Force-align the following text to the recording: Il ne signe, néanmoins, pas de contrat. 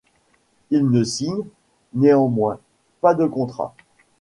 Il 0.71 0.89
ne 0.89 1.03
signe, 1.03 1.43
néanmoins, 1.93 2.59
pas 3.01 3.13
de 3.13 3.27
contrat. 3.27 3.75